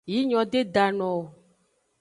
Yi 0.11 0.19
nyo 0.29 0.41
de 0.51 0.61
da 0.73 0.85
no 0.97 1.07
o. 1.19 1.21